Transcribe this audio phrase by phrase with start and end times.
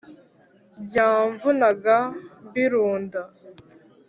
[0.85, 1.95] byamvunaga
[2.45, 3.21] mbirunda!